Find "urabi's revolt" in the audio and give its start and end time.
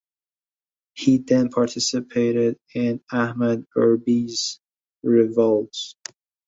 3.77-5.77